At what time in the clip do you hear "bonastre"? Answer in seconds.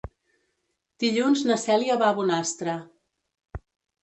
2.21-2.79